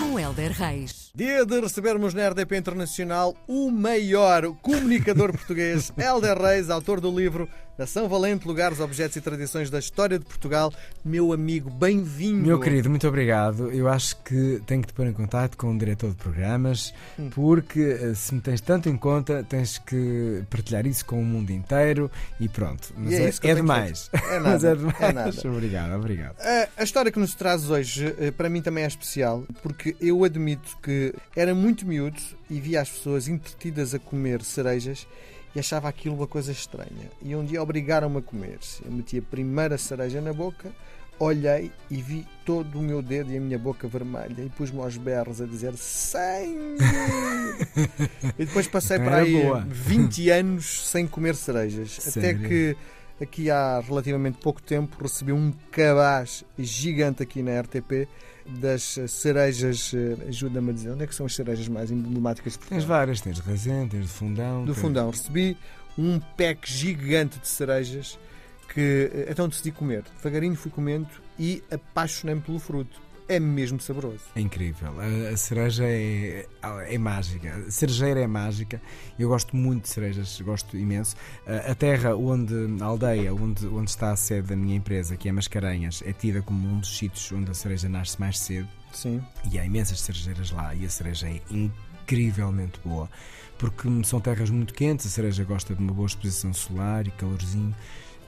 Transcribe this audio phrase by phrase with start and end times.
[0.00, 1.10] Com Helder Reis.
[1.14, 7.48] Dia de recebermos na RDP Internacional o maior comunicador português, Helder Reis, autor do livro
[7.76, 10.70] Nação Valente, Lugares, Objetos e Tradições da História de Portugal.
[11.02, 12.46] Meu amigo, bem-vindo.
[12.46, 13.70] Meu querido, muito obrigado.
[13.72, 16.92] Eu acho que tenho que te pôr em contato com o diretor de programas,
[17.34, 21.50] porque eh, se me tens tanto em conta, tens que partilhar isso com o mundo
[21.52, 22.92] inteiro e pronto.
[22.98, 24.10] Mas E é é, eu é tenho demais.
[24.12, 25.00] É Mas nada, é demais.
[25.00, 25.30] é nada.
[25.48, 26.36] Obrigado, obrigado.
[26.38, 30.24] A, a história que nos traz hoje, eh, para mim também é especial, porque eu
[30.24, 35.06] admito que era muito miúdo e via as pessoas entretidas a comer cerejas
[35.54, 37.10] e achava aquilo uma coisa estranha.
[37.22, 38.58] E um dia obrigaram-me a comer.
[38.84, 40.70] Eu meti a primeira cereja na boca,
[41.18, 44.96] olhei e vi todo o meu dedo e a minha boca vermelha e pus-me aos
[44.96, 46.82] berros a dizer sangue!
[48.38, 49.66] e depois passei para aí boa.
[49.68, 51.98] 20 anos sem comer cerejas.
[52.00, 52.48] Até Sério?
[52.48, 52.76] que
[53.20, 58.08] aqui há relativamente pouco tempo recebi um cabaz gigante aqui na RTP
[58.58, 59.92] das cerejas.
[59.94, 62.88] eh, Ajuda-me a dizer, onde é que são as cerejas mais emblemáticas de Tens Portugal?
[62.88, 64.64] várias, tens de Razão, tens de Fundão.
[64.64, 65.10] Do tens- fundão.
[65.10, 65.56] Recebi
[65.98, 68.18] um pack gigante de cerejas
[68.72, 70.02] que eh, então decidi comer.
[70.16, 73.00] Devagarinho fui comendo e apaixonei-me pelo fruto.
[73.30, 74.24] É mesmo saboroso.
[74.34, 74.92] É incrível.
[74.98, 76.48] A, a cereja é,
[76.88, 77.64] é mágica.
[77.64, 78.82] A cerejeira é mágica.
[79.16, 81.14] Eu gosto muito de cerejas, gosto imenso.
[81.46, 85.28] A, a terra onde, a aldeia onde, onde está a sede da minha empresa, que
[85.28, 88.68] é Mascarenhas, é tida como um dos sítios onde a cereja nasce mais cedo.
[88.92, 89.22] Sim.
[89.52, 93.08] E há imensas cerejeiras lá e a cereja é incrivelmente boa.
[93.58, 97.76] Porque são terras muito quentes, a cereja gosta de uma boa exposição solar e calorzinho,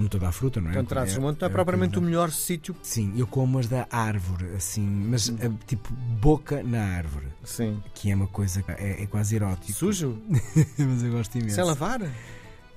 [0.00, 0.72] como toda a fruta, não é?
[0.72, 2.74] Então trazes É- monte, não é propriamente o melhor sítio.
[2.82, 7.82] Sim, eu como as da árvore, assim, mas eh, tipo boca na árvore, Sim.
[7.92, 9.72] que é uma coisa é, é quase erótico.
[9.72, 10.18] Sujo?
[10.78, 11.54] mas eu gosto imenso.
[11.54, 12.00] Sem lavar?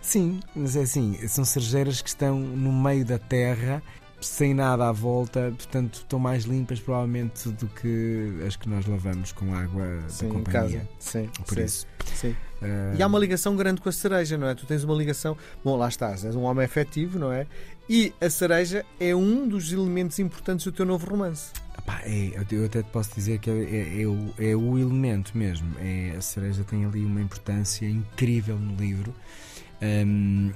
[0.01, 3.81] Sim, mas é assim, são cerejeiras que estão no meio da terra,
[4.25, 9.31] sem nada à volta, portanto estão mais limpas provavelmente do que as que nós lavamos
[9.31, 10.79] com água Sim, da companhia.
[10.79, 10.89] casa.
[10.99, 11.29] Sim.
[11.45, 11.87] Por sim, isso.
[12.15, 12.35] Sim.
[12.61, 14.55] eh, E há uma ligação grande com a cereja, não é?
[14.55, 15.37] Tu tens uma ligação.
[15.63, 17.45] Bom, lá estás, és um homem afetivo, não é?
[17.89, 21.51] E a cereja é um dos elementos importantes do teu novo romance.
[21.85, 24.77] Pá, é, eu- eu até te posso dizer que é, é- é o, é o
[24.77, 25.67] elemento mesmo.
[25.79, 29.13] É, a cereja tem ali uma importância incrível no livro.
[29.83, 30.51] Hum,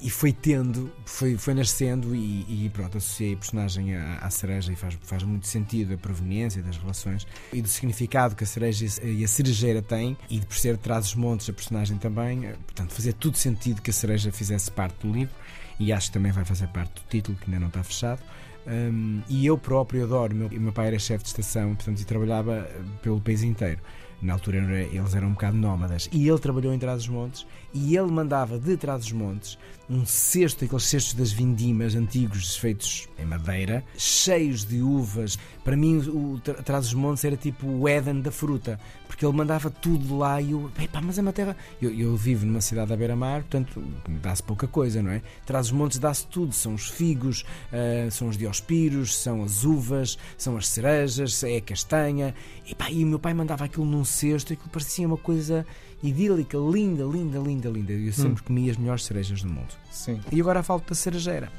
[0.00, 4.72] e foi tendo, foi, foi nascendo e, e pronto, associei a personagem à, à cereja
[4.72, 8.86] e faz, faz muito sentido a proveniência das relações e do significado que a cereja
[9.02, 12.54] e a cerejeira têm e de por ser traz os montes a personagem também, eh,
[12.66, 15.34] portanto fazia tudo sentido que a cereja fizesse parte do livro
[15.78, 18.22] e acho que também vai fazer parte do título que ainda não está fechado.
[18.66, 20.34] Hum, e eu próprio adoro.
[20.36, 23.80] Meu, meu pai era chefe de estação portanto, e trabalhava eh, pelo país inteiro.
[24.20, 26.08] Na altura eles eram um bocado nómadas.
[26.12, 29.58] E ele trabalhou em Trás-os-Montes e ele mandava de Trás-os-Montes
[29.90, 35.36] um cesto, aqueles cestos das vindimas antigos feitos em madeira, cheios de uvas.
[35.64, 38.78] Para mim, o Trás-os-Montes era tipo o Éden da fruta,
[39.08, 41.56] porque ele mandava tudo lá e eu, "Epá, mas é uma terra.
[41.82, 43.82] Eu, eu vivo numa cidade à beira-mar, portanto,
[44.22, 45.22] dá-se pouca coisa, não é?
[45.44, 50.68] Trás-os-Montes dá-se tudo: são os figos, ah, são os diospiros, são as uvas, são as
[50.68, 52.32] cerejas, é a castanha.
[52.64, 55.66] E, pá, e o meu pai mandava aquilo num cesto e aquilo parecia uma coisa
[56.02, 57.92] idílica, linda, linda, linda, linda.
[57.92, 59.74] Eu sempre comi as melhores cerejas do mundo.
[59.90, 60.20] Sim.
[60.32, 61.50] E agora falo da cerejeira.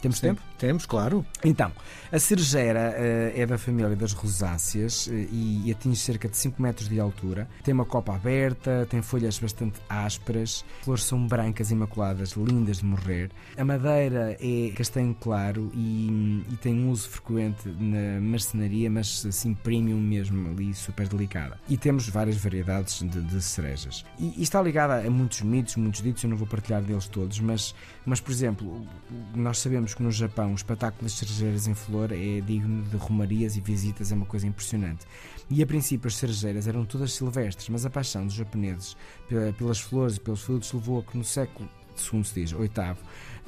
[0.00, 0.40] Temos tempo?
[0.58, 1.24] Temos, claro.
[1.44, 1.72] Então,
[2.10, 6.88] a cerejeira eh, é da família das rosáceas eh, e atinge cerca de 5 metros
[6.88, 7.48] de altura.
[7.62, 13.30] Tem uma copa aberta, tem folhas bastante ásperas, flores são brancas imaculadas, lindas de morrer.
[13.56, 19.54] A madeira é castanho claro e, e tem um uso frequente na marcenaria, mas assim
[19.54, 21.58] premium mesmo, ali super delicada.
[21.68, 24.04] E temos várias variedades de, de cerejas.
[24.18, 27.38] E, e está ligada a muitos mitos, muitos ditos, eu não vou partilhar deles todos,
[27.40, 27.74] mas,
[28.06, 28.86] mas por exemplo,
[29.34, 33.56] nós sabemos que no Japão o espetáculo das cerejeiras em flor é digno de romarias
[33.56, 35.06] e visitas, é uma coisa impressionante.
[35.48, 38.96] E a princípio as cerejeiras eram todas silvestres, mas a paixão dos japoneses
[39.28, 43.00] pe- pelas flores e pelos frutos levou a que no século, segundo se diz, oitavo,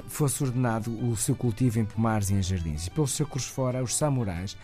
[0.09, 2.87] fosse ordenado o seu cultivo em pomares e em jardins.
[2.87, 4.56] E pelos séculos fora, os samurais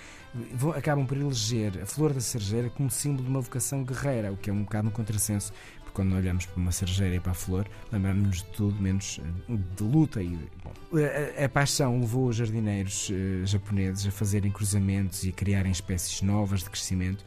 [0.55, 4.37] vão- acabam por eleger a flor da cerejeira como símbolo de uma vocação guerreira, o
[4.37, 5.53] que é um bocado um contrassenso,
[5.99, 9.83] quando olhamos para uma cerejeira e para a flor, lembramos-nos de tudo menos eh, de
[9.83, 10.23] luta.
[10.23, 10.73] E, bom,
[11.41, 16.23] a, a paixão levou os jardineiros eh, japoneses a fazerem cruzamentos e a criarem espécies
[16.23, 17.25] novas de crescimento.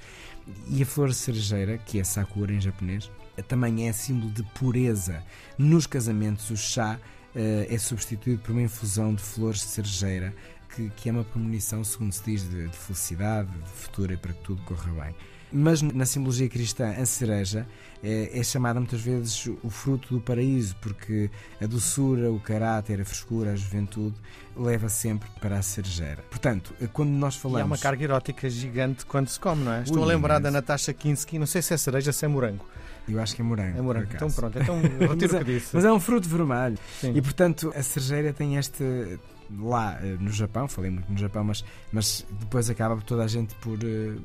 [0.70, 3.12] E a flor cerejeira, que é sakura em japonês,
[3.50, 5.22] também é símbolo de pureza.
[5.58, 6.98] Nos casamentos, o chá
[7.36, 10.34] eh, é substituído por uma infusão de flores de cerejeira,
[10.76, 14.34] que, que é uma premonição, segundo se diz, de, de felicidade, de futuro e para
[14.34, 15.16] que tudo corra bem.
[15.54, 17.68] Mas na simbologia cristã, a cereja
[18.02, 21.30] é, é, chamada muitas vezes o fruto do paraíso, porque
[21.60, 24.16] a doçura, o caráter, a frescura, a juventude
[24.56, 26.24] leva sempre para a cerejeira.
[26.30, 27.60] Portanto, quando nós falamos.
[27.60, 29.84] E há uma carga erótica gigante quando se come, não é?
[29.84, 32.66] Estou Ui, a lembrar da Natasha Kinski, não sei se é cereja, se é morango.
[33.08, 33.78] Eu acho que é morango.
[33.78, 34.10] É morango.
[34.14, 35.76] Então pronto, então retiro o que disse.
[35.76, 36.78] Mas é um fruto vermelho.
[37.00, 37.14] Sim.
[37.16, 39.20] E portanto a cerejeira tem este.
[39.60, 43.54] Lá eh, no Japão, falei muito no Japão, mas, mas depois acaba toda a gente
[43.56, 43.78] por.
[43.80, 44.22] Uh,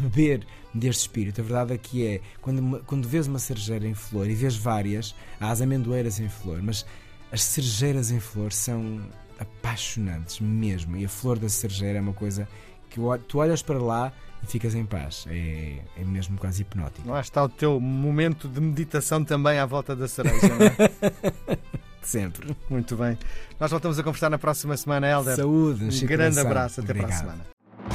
[0.00, 1.40] beber deste espírito.
[1.40, 5.14] A verdade é que é, quando, quando vês uma cerejeira em flor e vês várias,
[5.38, 6.86] há as amendoeiras em flor, mas
[7.30, 9.00] as cerejeiras em flor são
[9.40, 10.96] apaixonantes mesmo.
[10.96, 12.48] E a flor da cerejeira é uma coisa
[12.88, 15.24] que tu olhas para lá e ficas em paz.
[15.28, 17.08] É, é mesmo quase hipnótico.
[17.08, 21.58] Lá está o teu momento de meditação também à volta da cereja, não é?
[22.02, 22.56] Sempre.
[22.68, 23.18] Muito bem.
[23.58, 25.36] Nós voltamos a conversar na próxima semana, Helder.
[25.36, 26.80] Saúde, um grande abraço.
[26.80, 27.08] Até Obrigado.
[27.08, 27.46] para a semana.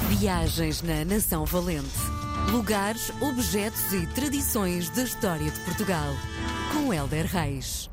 [0.09, 1.89] Viagens na Nação Valente.
[2.51, 6.13] Lugares, objetos e tradições da história de Portugal.
[6.71, 7.89] Com Helder Reis.